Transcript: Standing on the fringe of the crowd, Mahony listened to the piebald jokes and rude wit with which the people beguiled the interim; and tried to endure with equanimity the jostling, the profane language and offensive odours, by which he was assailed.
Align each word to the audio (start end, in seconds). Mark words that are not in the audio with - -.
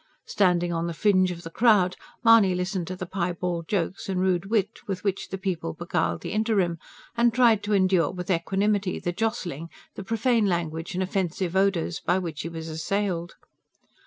Standing 0.25 0.73
on 0.73 0.87
the 0.87 0.95
fringe 0.95 1.29
of 1.29 1.43
the 1.43 1.51
crowd, 1.51 1.95
Mahony 2.23 2.55
listened 2.55 2.87
to 2.87 2.95
the 2.95 3.05
piebald 3.05 3.67
jokes 3.67 4.09
and 4.09 4.19
rude 4.19 4.47
wit 4.47 4.79
with 4.87 5.03
which 5.03 5.29
the 5.29 5.37
people 5.37 5.73
beguiled 5.73 6.21
the 6.21 6.31
interim; 6.31 6.79
and 7.15 7.31
tried 7.31 7.61
to 7.61 7.73
endure 7.75 8.09
with 8.09 8.31
equanimity 8.31 8.97
the 8.97 9.11
jostling, 9.11 9.69
the 9.93 10.03
profane 10.03 10.47
language 10.47 10.95
and 10.95 11.03
offensive 11.03 11.55
odours, 11.55 11.99
by 11.99 12.17
which 12.17 12.41
he 12.41 12.49
was 12.49 12.67
assailed. 12.67 13.35